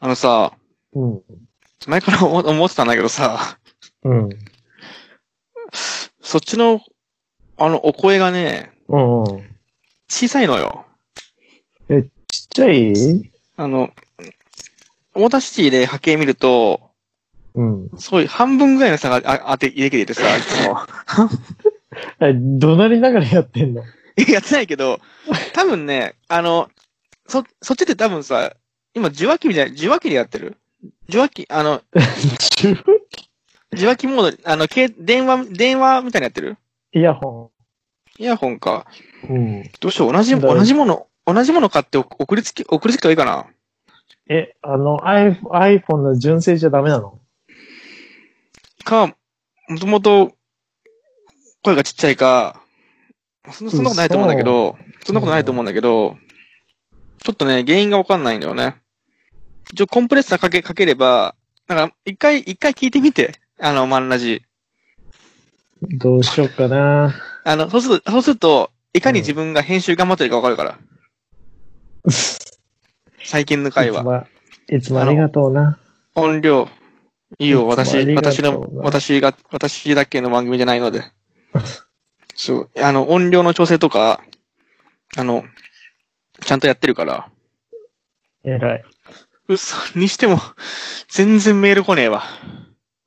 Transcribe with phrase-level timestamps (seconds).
[0.00, 0.52] あのさ、
[0.92, 1.22] うん。
[1.86, 3.58] 前から思思ってたんだけどさ、
[4.02, 4.28] うん。
[6.20, 6.82] そっちの、
[7.56, 9.56] あの、お声がね、うんうん。
[10.08, 10.84] 小さいのよ。
[11.88, 12.08] ちっ
[12.50, 13.32] ちゃい？
[13.56, 13.90] あの、
[15.14, 16.90] Audacity で波形見ると、
[17.54, 17.88] うん。
[17.98, 20.78] そういう半分ぐらいの差があ当て、できててさ、いつも。
[22.20, 23.82] え、怒鳴りながらやってんの？
[24.28, 25.00] やってないけど、
[25.54, 26.70] 多分ね、あの、
[27.26, 28.54] そ、そっちって多分さ、
[28.94, 30.56] 今受話器みたいな、受話器でやってる？
[31.08, 31.82] 受話器、あの、
[33.72, 36.56] 受話器モード、あの、け電話、電話みたいなのやってる？
[36.92, 37.50] イヤホ
[38.18, 38.86] イヤホンか。
[39.28, 39.32] ン。
[39.32, 39.70] うん。
[39.80, 43.46] どうしよう、同じ、だ同じもの、同じもの買って送りつけ、送りつけた方がいいかな？
[44.28, 47.20] え、あの、iPhone の純正じゃダメなの？
[48.84, 49.14] か、
[49.68, 50.32] もともと、
[51.62, 52.62] 声がちっちゃいか、
[53.52, 56.16] そんなそんなことないと思うんだけど、そんなことないと思うんだけど、
[57.22, 58.76] ちょっとね、原因がわかんないんだよね。
[59.72, 61.34] 一応コンプレッサーかけ、かければ、
[61.68, 63.40] なんか、一回、一回聞いてみて。
[63.58, 64.42] あの、マンラジ。
[65.82, 67.14] どうしようかな。
[67.44, 70.78] あの、そうすると、そうすると、いかに自分が編集頑張ってるかわかるから。
[73.22, 74.00] 最近の回は。
[74.00, 75.78] いつも、いつもありがとうな。
[76.14, 76.68] 音量。
[77.38, 81.04] いいよ、私、私の、私が、私だけの番組じゃないので。
[82.34, 84.22] そう、あの、音量の調整とか、
[85.16, 85.44] あの、
[86.44, 87.28] ちゃんとやってるから。
[88.44, 88.84] 偉い。
[89.48, 90.38] 嘘にしても、
[91.08, 92.22] 全然メール来ねえわ。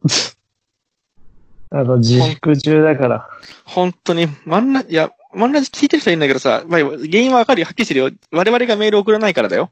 [1.72, 3.28] あの、自粛中だから。
[3.66, 8.12] 本当に、マンラ、いや、マンラジ聞いてる人はいいんだけどさ、まあ、原因はわかるよ、はっきりしてるよ。
[8.32, 9.72] 我々がメール送らないからだよ。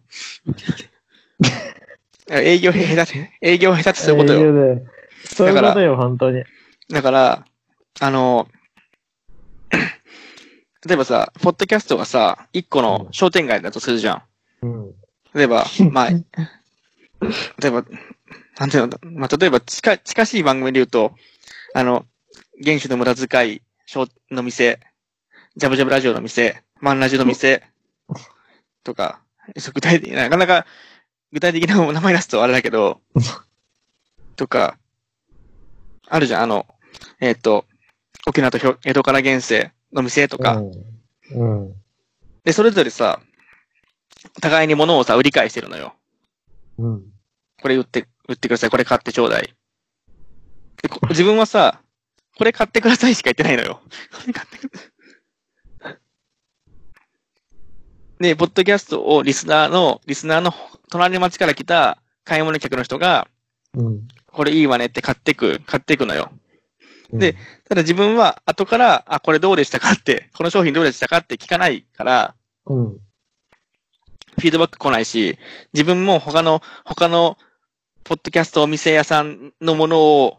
[2.32, 4.42] 営業下手って、営業下手ってそういうことよ。
[4.42, 4.82] よ。
[5.26, 6.44] そういうことよ、本当に。
[6.90, 7.46] だから、
[8.00, 8.48] あの、
[10.86, 14.24] 例えばさ、ポッドキャストがさ、一個の商店街だとするじゃ
[14.64, 14.66] ん。
[14.66, 14.96] うん。
[15.34, 16.24] 例えば、 まあ、例
[17.66, 17.84] えば、
[18.58, 21.14] なんていうの、まあ、例えば近、近しい番組で言うと、
[21.76, 22.06] あの、
[22.64, 24.80] 原種の無駄遣い商の店、
[25.56, 27.64] ジャブジャブラジオの店、マンラジオの店、
[28.84, 29.22] とか、
[29.74, 30.66] 具体的な、なかなか
[31.32, 33.02] 具体的な名前出すとあれだけど、
[34.36, 34.78] とか、
[36.08, 36.66] あるじゃん、あの、
[37.20, 37.66] えっ、と、
[38.26, 41.62] 沖縄と江戸から現世の店とか、うん。
[41.64, 41.76] うん。
[42.44, 43.20] で、それぞれさ、
[44.42, 45.94] 互いに物をさ、売り買いしてるのよ。
[46.78, 47.04] うん。
[47.62, 48.70] これ売って、売ってください。
[48.70, 49.54] これ買ってちょうだい。
[50.82, 51.82] でこ自分はさ、
[52.38, 53.82] これ買ってくださいしか言ってないのよ。
[54.12, 54.92] これ買ってください。
[58.20, 60.54] で、ポッドキャストをリスナーの、リスナーの
[60.90, 63.28] 隣の町から来た買い物客の人が、
[63.74, 64.08] うん。
[64.28, 66.32] これいいわねって買ってく、買ってくのよ。
[67.12, 67.36] うんで、
[67.68, 72.36] ただ自分は後から、あ、これどうでしたかって、この商品どうでしたかって聞かないから、
[72.66, 72.92] うん。
[72.94, 75.38] フィードバック来ないし、
[75.74, 77.38] 自分も他の、他の、
[78.04, 80.38] ポッドキャストお店屋さんのものを、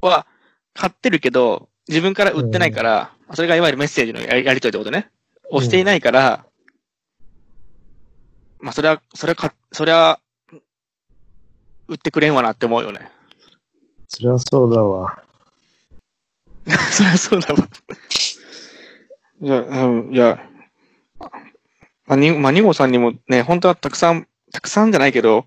[0.00, 0.26] は、
[0.72, 5.10] 買ってるけど、自分から売ってないから、それがいわゆるメッセージのやりやりとりってことね。
[5.50, 6.46] をしていないから、
[8.60, 10.20] まあ、それは、それはか、それは、
[11.86, 13.10] 売ってくれんわなって思うよね。
[14.08, 15.22] そりゃそうだわ。
[16.92, 17.68] そりゃそうだわ。
[19.40, 20.48] いや、うん、いや、
[22.06, 25.46] まあ、に、まあ、ニゴさんにもね、本当はたくさん、たくさんじゃないけど、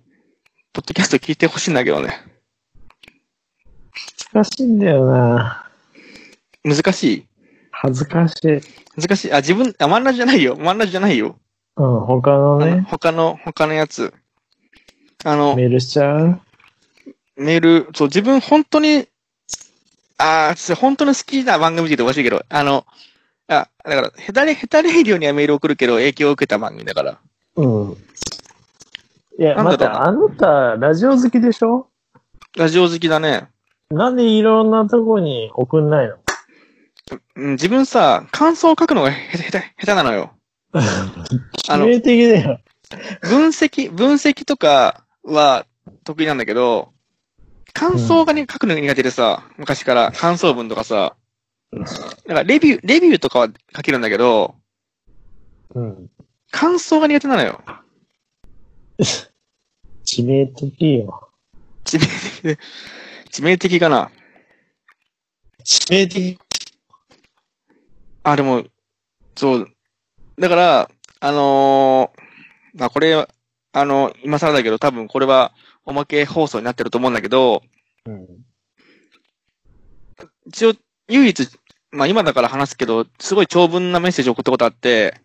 [0.73, 2.19] ポッドキャスト聞いてほしいんだけどね。
[4.33, 5.69] 難しいんだよな。
[6.63, 7.27] 難しい？
[7.71, 8.61] 恥ずかしい。
[9.01, 9.33] 難しい？
[9.33, 10.55] あ、自分、あ、マンラジじゃないよ。
[10.57, 11.39] マンラジじゃないよ。
[11.77, 14.13] うん、他のあのね、他の、他のやつ。
[15.23, 16.41] あの、メールしちゃう？
[17.37, 19.07] メール、そう、自分本当に、
[20.17, 22.85] ああ、本当に好きな番組って言うとおかしいけど、あの、
[23.47, 27.17] あ、だから、ヘタレ、ヘタレイディオにはメール送るけど、影響を受けた番組だから。
[27.55, 27.97] うん。
[29.39, 30.27] いや、なんだろう？
[30.27, 31.87] 待って、あなた、ラジオ好きでしょ？
[32.57, 33.47] ラジオ好きだね。
[33.89, 36.15] なんでいろんなとこに送んないの？
[37.35, 40.31] うん、自分さ、感想を書くのがへ下手、下手なのよ。
[40.73, 40.81] あ
[41.77, 42.59] の致命的だよ。
[43.21, 45.65] 分析、分析とかは
[46.03, 46.91] 得意なんだけど、
[47.77, 51.15] 感想がね、書くのが苦手でさ、昔から感想文とかさ、
[51.71, 51.85] なん
[52.37, 54.55] かレビュー、レビューとかは書けるんだけど、
[55.75, 56.09] うん。
[56.49, 57.61] 感想が苦手なのよ。
[58.97, 61.29] 致命的よ。
[61.85, 62.59] 致命的で、
[63.31, 64.09] 致命的かな。
[65.63, 66.39] 致命的？
[68.23, 68.63] あ、でも、
[69.35, 69.71] そう。
[70.39, 70.89] だから、
[71.19, 73.27] あのーまあ、これ、
[73.73, 75.53] あの、今更だけど、多分これは
[75.87, 77.63] おまけ放送になってると思うんだけど、
[78.05, 78.27] うん。
[80.45, 80.73] 一応、
[81.07, 81.49] 唯一、
[81.91, 85.21] まあ今だから話すけど、すごい長文なメッセージを送ったことあって、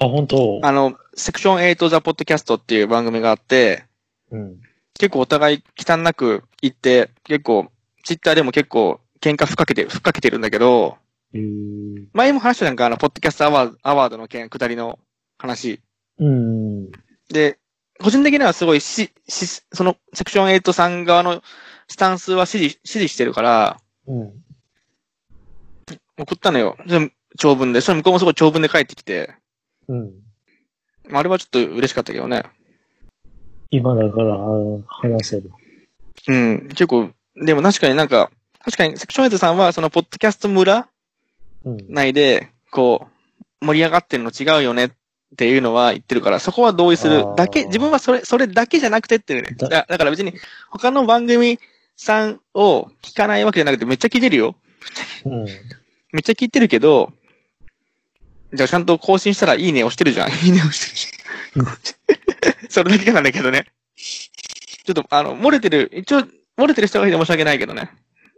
[0.00, 0.60] あ、本当？
[0.62, 3.84] あの、セクション8ザ・ポッドキャストっていう番組があって、
[4.30, 4.56] うん。
[4.98, 7.70] 結構お互い汚なく言って、結構、
[8.04, 10.96] ツイッターでも結構喧嘩ふっかけて、ふっかけてるんだけど、
[11.34, 14.98] えー、前も話したなんかあの、ポッドキャストアワードアワードの件、下りの
[15.36, 15.80] 話。
[16.18, 16.90] うん。
[17.28, 17.58] で、
[18.04, 21.42] 個人的にはすごいし、し、その、セクション8さん側の
[21.88, 24.32] スタンスは支持、支持してるから、うん。
[26.18, 26.76] 送ったのよ。
[27.38, 27.80] 長文で。
[27.80, 29.34] それ向こうもすごい長文で帰ってきて、
[29.88, 30.10] うん。
[31.08, 32.42] まああれはちょっと嬉しかったけどね。
[33.70, 34.38] 今だからあ
[34.86, 35.50] 話せる。
[36.28, 36.68] うん。
[36.68, 38.30] 結構、でも確かになんか、
[38.62, 40.88] 確かにセクション8さんはその、ポッドキャスト村
[41.64, 41.78] うん。
[41.88, 43.08] 内で、こ
[43.62, 44.90] う、盛り上がってるの違うよねっ
[45.36, 49.54] ていうのは言ってるから、そこは同意するだけ、自分はそれ、それだけじゃなくてっていうね。
[49.58, 50.34] だだだから別に、
[50.70, 51.58] 他の番組
[51.96, 54.54] さんを聞かないわけじゃなくて、めっちゃ聞いてるよ。
[55.24, 55.44] うん。
[56.12, 57.12] めっちゃ聞いてるけど、
[58.52, 60.28] じゃあちゃんと更新したらいいね押してるじゃん。
[60.46, 60.80] いいね押し
[61.54, 62.70] てるじゃん。
[62.70, 63.66] それだけなんだけどね。
[63.96, 66.20] ちょっと、あの、漏れてる、一応、
[66.56, 67.90] 漏れてる人がいて申し訳ないけどね。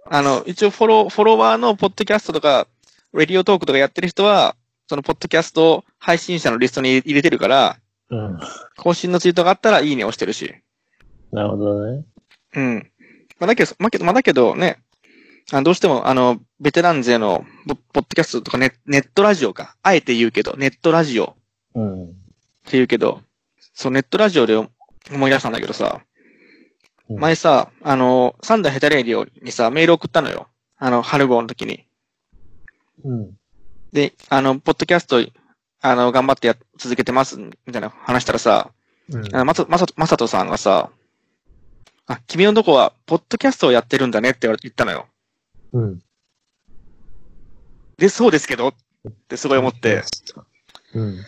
[0.08, 2.68] あの、一応フォロー、フォロワーのポッドキャストとか、
[3.12, 4.56] レディオトークとかやってる人は、
[4.88, 7.78] そのポッドキャスト配信者のリストに入れてるから、
[8.10, 8.38] うん。
[8.76, 10.54] 更新のツイートがあったらいいね押してるし。
[11.32, 12.04] なるほどね。
[12.54, 12.90] うん。
[13.40, 14.78] まあ、だけど、まあ、けど、まあ、だけどね、
[15.52, 19.76] あのどうしても、あの、ベテラン勢のポポッドキャストとかネネットラジオか。
[19.82, 21.36] あえて言うけど、ネットラジオ
[21.74, 22.04] うん。
[22.04, 22.08] っ
[22.64, 23.20] て言うけど、
[23.74, 24.70] そう、ネットラジオで思
[25.28, 26.00] い出したんだけどさ、
[27.08, 30.48] うん前さ、あの、サンダーヘタレイディオにさ、メール送ったのよ。
[30.76, 31.86] あの、春号の時に。
[33.04, 33.30] うん。
[33.92, 35.24] で、あの、ポッドキャスト、
[35.80, 38.70] あの、頑張ってや、続けてます、みたいな話したらさ、
[39.08, 40.90] うんあのまさ、まさと、まさとさんがさ、
[42.06, 45.06] あ、君のとこは、ポッドキャストをやってるんだねって言ったのよ。
[45.72, 46.00] うん。
[47.98, 48.74] で、そうですけどっ
[49.28, 50.02] てすごい思って、。
[50.94, 51.18] うん。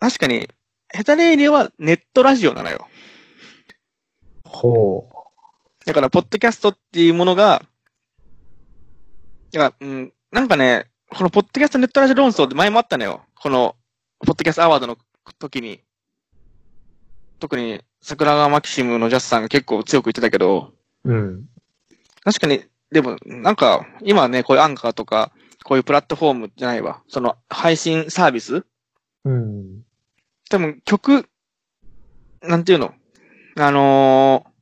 [0.00, 0.48] 確かに、
[0.88, 2.88] ヘタレイディオはネットラジオなのよ。
[4.44, 5.08] ほ
[5.84, 7.62] だから、ポッドキャストっていうものが、
[9.52, 13.22] だから、うん、なんかね、このポッドキャストネットラジオ論争って前もあったのよ。
[13.40, 13.74] この、
[14.18, 14.98] ポッドキャストアワードの
[15.38, 15.80] 時に。
[17.40, 20.74] 特に、桜川マキシムのジャスさんが結構強く言ってたけど、
[21.04, 21.10] う。
[21.10, 21.46] うん。
[22.22, 22.62] 確かに、
[22.92, 25.32] でも、なんか、今はね、こういうアンカーとか、
[25.64, 27.00] こういうプラットフォームじゃないわ。
[27.08, 28.66] その、配信サービス？
[29.24, 29.84] うん。
[30.50, 31.30] 多分曲、
[32.42, 32.92] なんていうの？
[33.58, 34.56] あのー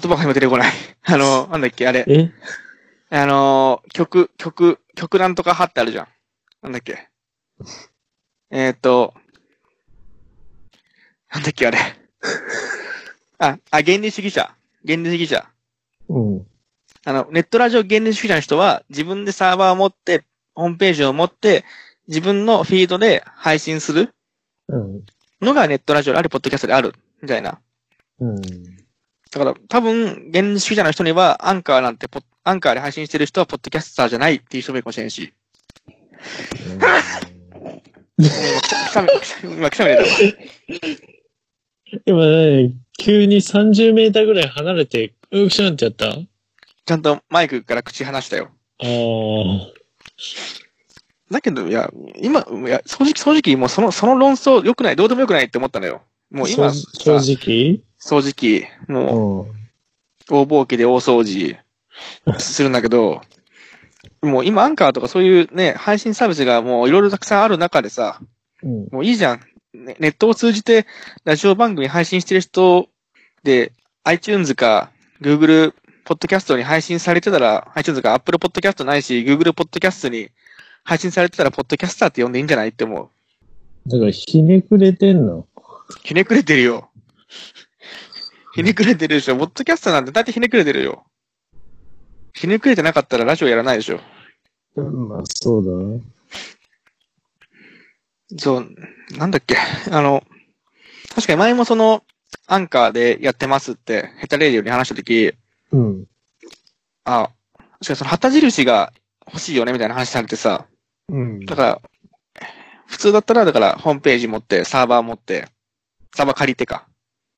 [0.00, 0.72] 言葉が今出てこない。
[1.02, 2.04] あのーなんだっけあれ。
[2.06, 2.30] え？
[3.12, 6.08] あのー曲、曲、曲なんとか貼ってあるじゃん。
[6.62, 7.08] なんだっけ？
[8.50, 9.14] えっ、と、
[11.32, 11.78] なんだっけあれ。
[13.38, 14.54] あ、あ、原理主義者。
[14.86, 15.48] 原理主義者。
[16.08, 16.46] うん。
[17.04, 20.24] あの、ネットラジオ原理主義者の人は、自分でサーバーを持って、
[20.54, 21.64] ホームページを持って、
[22.08, 24.14] 自分のフィードで配信する
[24.68, 25.04] うん。
[25.40, 27.60] のがネットラジオであり、ポッドキャストである、みたいな。
[28.20, 28.40] うん。
[28.42, 28.50] だ
[29.32, 35.32] から、多分、原理主義者の人には、アンカーなんてポッ、アンカーで配信してる人は、ポッドキャスターじゃないっていう人もいるかもしれんし。
[38.16, 40.04] くしゃみ、くしゃみ今、くしゃみ出た。
[42.06, 46.16] 今ね、急に30メーターぐらい離れて、うくしゃんってやった
[46.86, 48.50] ちゃんとマイクから口離したよ。
[48.80, 49.80] あー。
[51.30, 54.18] だけど、いや、今、いや、正直、正直、もうその、その。
[54.18, 55.86] 論争良くない、どうでも良くないって思ったの。
[55.86, 56.02] よ。
[56.30, 59.46] もう今、正直正直、もう、
[60.28, 61.56] 大ぼうけで大掃除
[62.38, 63.22] するんだけど、
[64.22, 68.20] もう今アンカーとかそういうね、配信サービスがもういろいろたくさんある中でさ、
[68.62, 68.88] うん。
[68.90, 69.40] もういいじゃん。
[69.72, 70.86] ねネットを通じて
[71.24, 72.88] ラジオ番組配信してる人
[73.42, 73.72] で、
[74.04, 80.30] iTunes か Google ポッドキャストに配信されてたら、iTunes か Apple ポッドキャストないし、Google ポッドキャストに
[80.82, 83.08] 配信されてたら、ポッドキャスターって呼んでいいんじゃないって思う。
[83.88, 85.46] だから、ひねくれてんの
[86.02, 86.90] ひねくれてるよ。
[88.54, 89.36] ひねくれてるでしょ。
[89.36, 91.04] ポッドキャスターなんてだってひねくれてるよ。
[92.40, 94.00] ひねくれてなかったらラジオやらないでしょ。
[94.74, 96.00] まあ、そうだね。
[98.38, 98.66] そう、
[99.18, 99.58] なんだっけ。
[99.90, 100.24] あの、
[101.14, 102.02] 確かに前もその、
[102.46, 105.34] アンカーでやってますって、ヘタレディオに話したとき、
[105.70, 106.06] うん。
[107.04, 107.28] あ、
[107.58, 108.94] 確かにその旗印が
[109.26, 110.64] 欲しいよねみたいな話されてさ、
[111.10, 111.44] うん。
[111.44, 111.82] だから、
[112.86, 115.48] 普通だったら、だから、ホームページ持って、サーバー持って、
[116.14, 116.86] サーバー借りてか。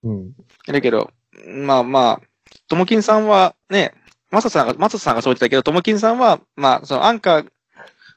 [0.05, 0.33] うん。
[0.65, 1.11] だけど、
[1.45, 2.27] まあまあ、
[2.69, 3.95] ともきんさんはね、
[4.33, 7.47] マサさんが、マサさんがそう言ってたけど、ともきんさんは、まあ、そのアンカー、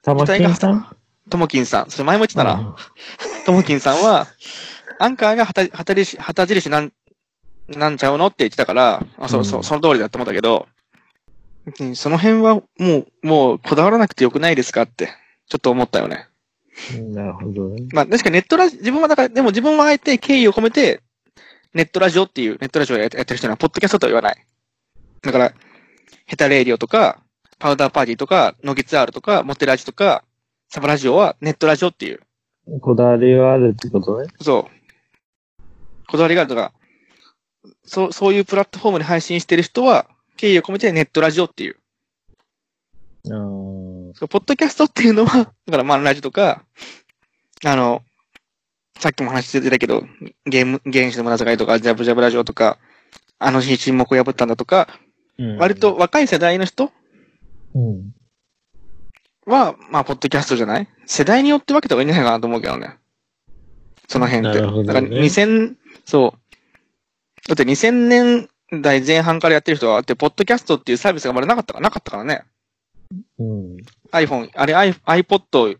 [0.01, 0.87] 玉金さん？
[1.29, 2.75] ともきんさん、それ前も言ってたな。
[3.45, 4.27] ともきんさんは、
[4.97, 6.93] アンカーが旗旗印、旗印なん、
[7.67, 10.67] なんちゃうのって言ってたから、あ、そうそうう、んその通りだと思ったけど、
[11.79, 15.09] うんその辺はもう、もう、こだわらなくてよくないですかって、
[15.49, 16.27] ちょっと思ったよね。
[17.09, 17.87] なるほどね。
[17.91, 21.01] まあ確かにネットラジ、自分はだから、でも自分はあえて敬意を込めて、
[21.73, 24.45] ネットラジオっていう、ネットラジオをやってやってる人には、ポッドキャストとは言わない。
[25.23, 25.53] だから、
[26.25, 27.21] ヘタレイディオとか、
[27.59, 30.23] パウダーパーティーとか、ノギツアールとか、モテラジとか、
[30.69, 32.19] サバラジオはネットラジオっていう。
[32.81, 34.27] こだわりがあるってことね。
[34.41, 35.61] そう。
[36.07, 36.73] こだわりがあるとか、
[37.83, 40.07] そう、そういうプラットフォームで配信してる人は、
[40.37, 41.77] 敬意を込めてネットラジオっていう。
[44.25, 46.63] うポッドキャストっていうのは、 だからまあラジオとか、
[47.63, 48.03] あの、
[48.99, 50.03] さっきも話してたけど、
[50.45, 52.77] ゲーム、原始の村いとか、ジャブジャブラジオとか、
[53.39, 54.87] あの日沈黙を破ったんだとか、
[55.37, 56.91] うん割と若い世代の人
[57.73, 58.13] うん。
[59.45, 60.87] は、まあ、ポッドキャストじゃない？
[61.05, 62.97] 世代によって分けた方がいいんじゃないかなと思うけどね。
[64.07, 64.61] その辺って。
[64.61, 65.75] ねだから2000、
[66.05, 67.47] そう。
[67.47, 68.49] だって2000年
[68.81, 72.43] 代前半からやってる人は、だって、ポッドキャストっていうサービスがまだなかったから、なかったからね。
[73.37, 73.77] うん。
[74.11, 75.77] iPhone、あれ iPod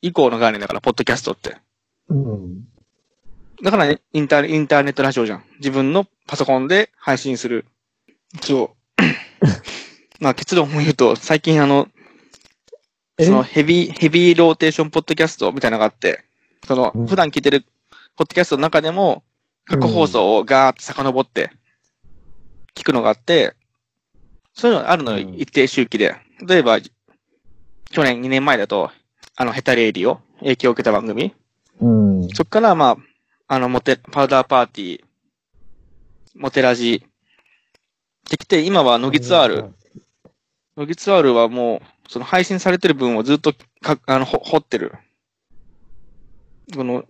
[0.00, 1.56] 以降の概念だから、ポッドキャストって。
[2.08, 2.64] うん。
[3.62, 5.44] だからね、インター、インターネットラジオじゃん。
[5.58, 7.66] 自分のパソコンで配信する。
[8.40, 8.83] そう。
[10.20, 11.88] まあ結論も言うと、最近あの、
[13.18, 13.26] え？
[13.26, 16.24] そのヘビー、ヘビーローテーションポッドキャストみたいなのがあって、
[16.66, 17.62] そのうん普段聞いてる
[18.16, 19.22] ポッドキャストの中でも、
[19.64, 21.50] 過去放送をガーッと遡って、
[22.74, 23.54] 聞くのがあって、
[24.52, 26.16] そういうのあるの一定周期で。
[26.46, 26.80] 例えば、
[27.90, 28.90] 去年2年前だと、
[29.36, 31.34] あの、ヘタレイディオ、影響を受けた番組。
[31.80, 32.28] うん。
[32.30, 32.96] そっから、ま
[33.48, 35.04] あ、あの、モテ、パウダーパーティー、
[36.36, 37.04] モテラジ、
[38.30, 39.74] できて、今はノギツアール。
[40.76, 44.92] ノギツアールはもう、その配信されてる分をずっとか、あの、ほ掘ってる。
[46.74, 47.04] この、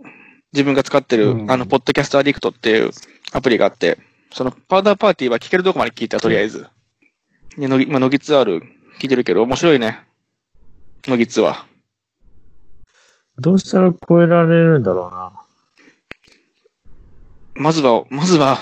[0.53, 2.91] 自分が使ってる、うんあの、ポッドキャストアディクトっていう
[3.33, 3.99] アプリがあって、
[4.33, 6.67] その、パウダーパーティーは聞けるとこまで聞いた、とりあえず。
[7.57, 8.61] で、のぎ、今、ノギツアール
[9.01, 10.01] 聞いてるけど、面白いね。
[11.07, 11.67] ノギツは。
[13.39, 15.33] どうしたら超えられるんだろうな。
[17.57, 18.59] まずは、まずは、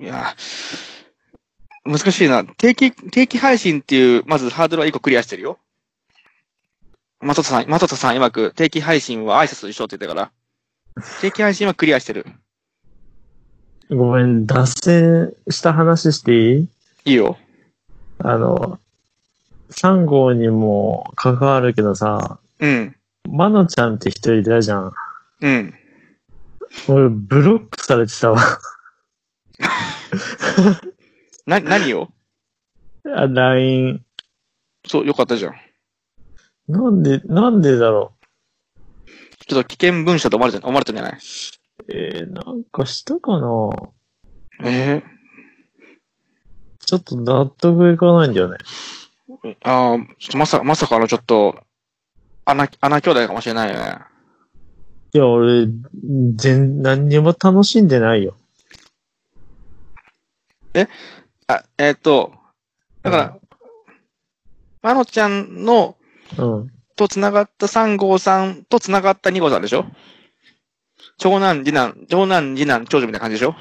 [0.00, 0.34] いや、
[1.86, 2.44] 難しいな。
[2.44, 5.58] 定期、定期配信っていう、まずハードルは一個クリアしてるよ。
[7.20, 10.30] マトトさん、マトトさん曰く、定期配信は挨拶と一緒って言ってたか
[10.94, 12.26] ら、定期配信はクリアしてる。
[13.90, 16.68] ごめん、脱線した話していい？
[17.06, 17.38] いいよ。
[18.18, 18.80] あの、
[19.70, 22.96] 3号にも関わるけどさ、うん。
[23.28, 24.92] マノちゃんって人いたじゃん。
[25.40, 25.74] うん。
[26.88, 28.40] 俺、ブロックされてたわ。
[31.46, 32.08] な、何を？
[33.04, 34.04] あ LINE。
[34.86, 35.54] そう、よかったじゃん。
[36.68, 38.12] なんで、なんでだろ
[39.46, 41.12] ちょっと危険文書と思われて、思われたんじゃない？
[41.12, 41.16] う
[41.88, 43.70] えー、なんかしたかな
[44.64, 45.02] え
[46.84, 48.56] ちょっと納得いかないんだよね。
[49.44, 51.56] えああ、ちょっとまさ、まさかのちょっと、
[52.44, 53.98] 穴、穴兄弟かもしれないよね。
[55.12, 55.68] いや、俺、
[56.36, 58.36] 全、何にも楽しんでないよ。
[61.48, 62.32] あ、えっ、と、
[63.02, 63.38] だから、
[64.82, 65.96] まのちゃんの、
[66.38, 66.72] うん。
[66.96, 69.84] と繋がった3号さんと繋がった2号さんでしょ？
[71.18, 73.54] 長男、次男、長男、次男、長女みたいな感じでしょ？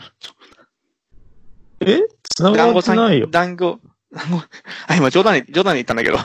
[1.82, 2.00] え？
[2.36, 3.27] 繋がってないよ。
[3.27, 3.80] 団子、
[4.13, 4.46] 団子、
[4.88, 6.18] あ、今冗談に、冗談に言ったんだけど、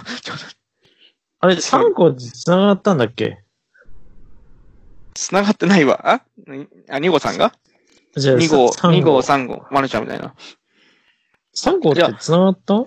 [1.40, 3.42] あれ、3個って繋がったんだっけ？
[5.14, 6.00] 繋がってないわ。
[6.08, 6.22] あ
[6.88, 7.52] あ、2号さんが？
[8.16, 10.32] じゃあ、?2 号、さ2号、3号、まるちゃんみたいな。
[11.56, 12.84] 3号って繋がった？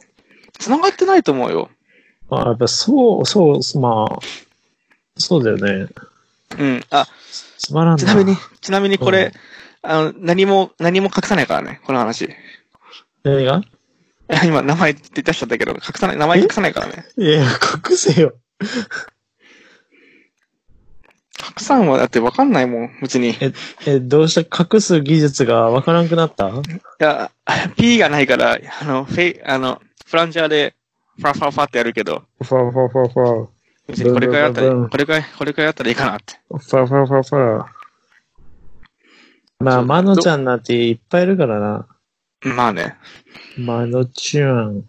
[0.59, 1.69] 繋がってないと思うよ。
[2.29, 4.19] まあ、やっぱそう、そう、まあ、
[5.17, 5.87] そうだよね。
[6.57, 6.83] うん。
[6.89, 7.07] あ、
[7.57, 7.97] つまらんな。
[7.97, 9.31] ちなみに、ちなみにこれ、うん
[9.85, 12.29] あの、何も、何も隠さないからね、この話。
[13.23, 13.61] 何が
[14.45, 17.05] 今、名前って出しちゃったけど、隠さない、名前隠さないからね。
[17.17, 18.33] いや、隠せよ。
[21.59, 23.31] 隠さんはだってわかんないもん、別に。
[23.31, 23.35] い
[23.85, 26.51] え、どうした隠す技術がわからんくなった？
[26.99, 27.31] や、
[27.77, 30.75] P がないから、あの、フェイ、あの、フランチャーで、
[31.17, 33.47] ファファファってやるけど、ファファファファ。
[33.87, 36.39] 別にこれくらいやったら、これくらい、これくらいやったらいいかなって。
[36.49, 37.65] ファファファファ。
[39.59, 41.87] まあ、そうマノちゃんなんていっぱいいるからな。
[42.41, 42.97] まあね。
[43.57, 44.83] マノちゃん。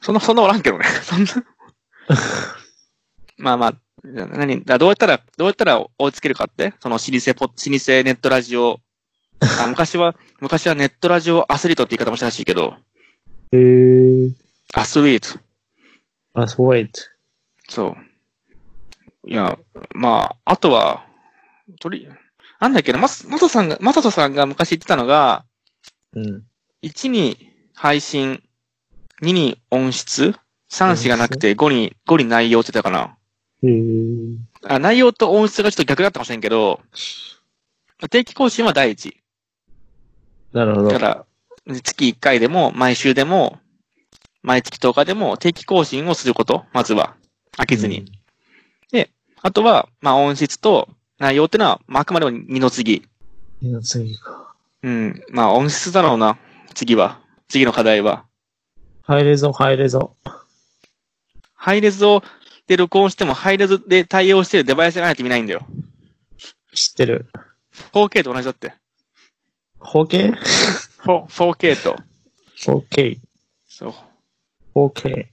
[0.00, 0.84] そんな、そんなおらんけどね。
[0.84, 1.30] そんな。
[3.38, 6.74] まあまあ何だどうやったら、どうやったら追いつけるかって？
[6.80, 7.76] その老舗ポ、老舗ネ
[8.12, 8.80] ットラジオ。
[9.40, 12.76] あ昔は、 昔はネットラジオアスリートって言い方もしたらしいけど、
[13.52, 14.32] へー。
[14.74, 15.38] アスリート。
[16.34, 16.90] あ、そう、wait。
[17.68, 17.96] そ
[19.24, 19.30] う。
[19.30, 19.58] いや、
[19.94, 21.06] まあ、あとは、
[21.80, 22.08] とり、
[22.60, 25.44] なんだっけな、ま、まとさんが、まさとさんが昔言ってたのが、
[26.14, 26.44] うん。
[26.82, 28.42] 1に配信、
[29.22, 30.34] 2に音質、
[30.70, 33.16] 3子がなくて5に、5に内容って言ってたかな。
[33.62, 36.80] へーあ内容と音質がちょっと逆だったかもしれんけど、
[38.10, 39.16] 定期更新は第一。
[40.52, 40.98] なるほどだ。
[40.98, 41.26] から、
[41.82, 43.58] 月1回でも、毎週でも、
[44.42, 47.14] 毎月10日でも定期更新をすること、まずは。
[47.56, 48.04] 飽きずに。
[49.44, 50.88] あとは、まあ音質と
[51.18, 53.04] 内容ってのは、まああくまでも二の次。
[53.60, 53.68] うん。
[53.70, 54.54] いや、次か。
[54.82, 55.22] うん。
[55.30, 56.38] まあ音質だろうな。
[56.74, 57.20] 次は。
[57.48, 58.24] 次の課題は。
[59.02, 60.16] 入れぞ、入れぞ。
[61.54, 62.22] ハイレズを
[62.72, 65.66] で録音しても、ハイレズで対応してるデバイスがないと意味ないんだよ。
[66.74, 67.26] 知ってる。
[67.92, 68.74] 4K と同じだって。
[69.80, 70.34] 4K?
[71.04, 71.96] 4 4K と。
[72.58, 73.18] 4K。
[73.68, 73.94] そう。
[74.74, 75.26] 4K。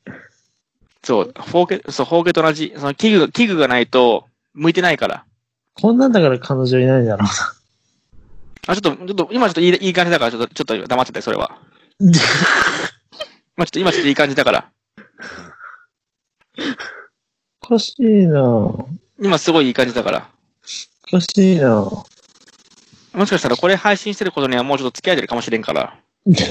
[1.04, 2.74] そう、4K、そう、4K と同じ。
[2.76, 5.26] その器具が、器具がないと、向いてないから。
[5.76, 7.26] こんなんだから彼女いないんだろ
[8.68, 11.58] あ、ちょっと、ちょっと、今ちょっといいいい感じだから、ちょっと、ちょっと黙ってて、それは。
[12.00, 12.20] うな。
[13.56, 14.72] まあ、ちょっと今ちょっといい感じだから。
[17.70, 18.90] おかしいなお
[19.22, 20.28] 今すごいいい感じだから。
[21.12, 21.84] かしいな
[23.14, 26.00] もしかしたらこれ配信してることにはもうちょっと付き合えてるかもしれんから。
[26.34, 26.42] ち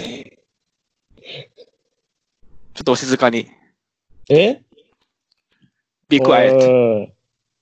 [2.81, 3.51] ょっとお静かに。
[4.31, 4.63] え
[6.09, 6.55] ？Be quiet.
[6.55, 7.13] おい。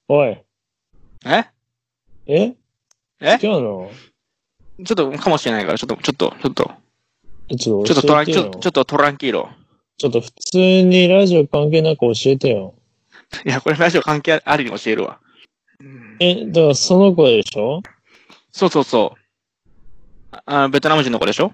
[0.09, 0.39] おい。
[1.25, 1.47] え？
[2.27, 2.55] え？
[3.21, 3.39] え？
[3.43, 3.91] 違うの？
[4.85, 6.75] ちょっとかもしれないから、ちょっと、ちょっと、ちょっと、
[7.57, 9.49] ちょっちょっとトラン、ちょっとトランキーロ。
[9.97, 12.75] ちょっと普通にラジオ関係なく教えてよ。
[13.45, 15.19] いや、これラジオ関係ありに教えるわ。
[15.81, 17.83] うんえ、だからその子でしょ？
[18.51, 19.15] そうそうそ
[20.33, 20.37] う。
[20.47, 21.53] あ、ベトナム人の子でしょ？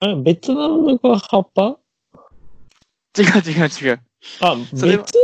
[0.00, 1.78] あベトナムの子は葉っぱ？
[3.18, 4.00] 違う違う違う。
[4.40, 5.14] あ、それは別？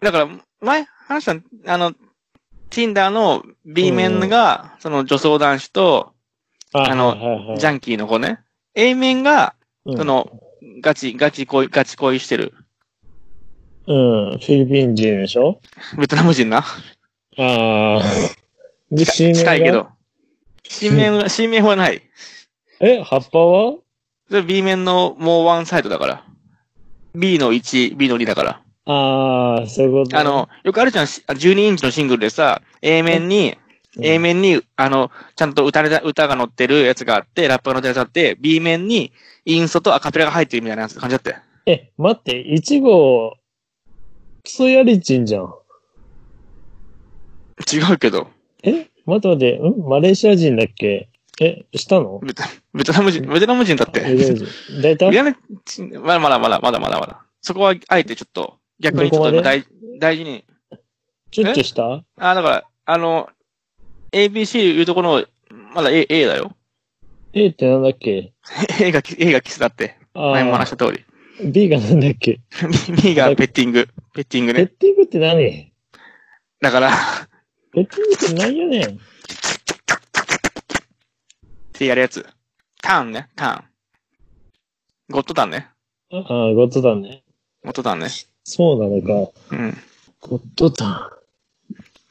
[0.00, 0.28] だから、
[0.60, 1.24] 前話し
[1.64, 1.94] た、あの、
[2.70, 6.12] Tinder の B 面が、その女装男子と、
[6.72, 8.40] ああのはいはいはいジャンキーの子ね。
[8.74, 9.54] A 面が、
[9.86, 10.30] うんその、
[10.82, 12.52] ガチ、ガチ恋、ガチ恋してる。
[13.86, 15.60] うん、フィリピン人でしょ？
[15.96, 16.58] ベトナム人な？
[16.58, 16.64] あ
[17.38, 18.02] あ。
[18.90, 19.38] で、近 C 面が？
[19.38, 19.72] 近いけ。
[19.72, 19.88] ど。
[20.64, 22.02] C 面は、C 面はない。
[22.80, 23.76] え、葉っぱは？
[24.28, 26.24] それ B 面のもうワンサイドだから。
[27.14, 28.62] B の1、B の2だから。
[28.92, 30.18] ああ、そういうこと。
[30.18, 33.56] あ、の、よくあるじゃん、し12インチのシングルでさ、A 面に、
[34.00, 39.12] A 面に、あの、ちゃんと歌れた、歌が載ってるやつがあって、ラップが載ってるやつがあって、B 面に、
[39.44, 41.36] インストとアカペラが入ってるみたいな感じだって。
[41.66, 43.34] え、待って、いちご、
[44.46, 45.52] クソやりちんじゃん。
[47.72, 48.28] 違うけど、
[48.62, 48.86] え？
[49.04, 49.88] 待って待って、ん？
[49.88, 51.08] マレーシア人だっけ？
[51.40, 52.20] え、したの？
[52.22, 53.98] ベトベトナム人、ベトナム人だって。
[54.00, 54.82] ベトナム人。
[54.82, 57.24] 大体いやね、ちまだまだまだまだまだまだ。
[57.40, 59.64] そこは、あえてちょっと、逆にちょっと大
[59.98, 60.44] 大事に。
[61.32, 62.04] チュッチュした？
[62.18, 63.28] あ、だから、あの、
[64.12, 65.26] ABC いうところの、
[65.74, 66.54] まだ A, A だよ。
[67.32, 68.32] A ってなんだっけ？
[68.80, 69.98] A が、A がキスだって。
[70.14, 71.04] あ前も話あした通り。
[71.44, 72.40] B がなんだっけ？
[73.02, 73.88] B がペッティング。
[74.14, 74.66] ペッティングね。
[74.66, 75.72] ペッティングって何？
[76.60, 76.92] だから、
[77.72, 78.96] ペッティングって何やねん？
[78.96, 78.98] っ
[81.72, 82.26] てやるやつ。
[82.82, 83.64] ターンね、ターン。
[85.10, 85.68] ゴッドタンね。
[86.10, 86.22] ああ、
[86.54, 87.22] ゴッドタンね。
[87.62, 88.08] ゴッドタンね。
[88.44, 89.32] そうなのか。
[89.50, 89.76] うん。
[90.20, 91.10] ゴッドタ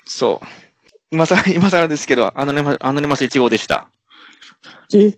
[0.05, 0.45] そう。
[1.11, 3.89] 今さら、今さらですけど、アノニマス、アノニマス1号でした。
[4.93, 4.97] ン。
[4.97, 5.17] え？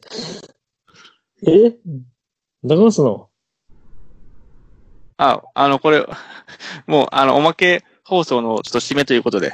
[1.46, 1.76] え？
[2.64, 3.30] 流すの？
[5.18, 6.06] あ、あの、これ、
[6.88, 9.54] もう、あの、おまけ放送のちょっと締めということで。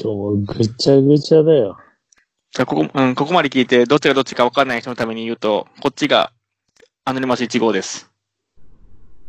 [0.00, 1.78] 今日ぐちゃぐちゃだよ。
[2.52, 6.32] じゃあここ、うん、ここまで聞いて、どっちがどっちか分かんない人のために言うと、こっちが、
[7.04, 8.10] アノニマス1号です。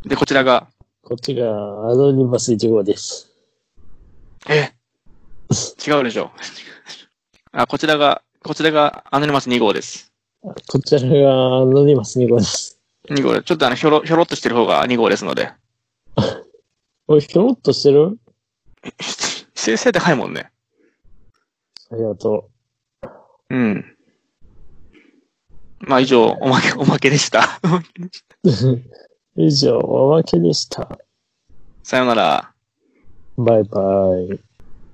[0.05, 0.67] で、こちらが、
[1.01, 1.49] こっちが
[1.89, 3.31] アノニマス1号です。
[4.47, 4.73] え？
[5.87, 6.31] 違うでしょ。
[7.51, 10.11] あ、こちらが、こちらがアノニマス2号です。
[10.41, 12.74] こちらがアノニマス2号です。
[13.09, 15.51] 2号で、ちょっとあの、ひょろ、ひょろっとしてる方が2号ですので。
[17.07, 18.17] おい、ひょろっとしてる？
[19.53, 20.51] 背、背高いもんね。
[21.91, 22.49] ありがと
[23.49, 23.97] うん。
[25.79, 27.59] まあ以上、おまけ、おまけでした。
[28.43, 28.49] う。
[29.41, 30.97] 以上、おまけでした。
[31.83, 32.51] さよなら。
[33.37, 33.81] バイバ
[34.33, 34.39] イ。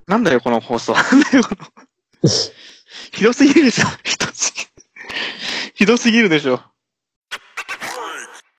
[0.06, 0.92] なんだよ、この放送。
[0.92, 1.66] なんだよ、この。
[3.12, 3.86] ひどすぎるでしょ。
[4.04, 4.62] ひどすぎ
[5.74, 6.60] ひどすぎるでしょ。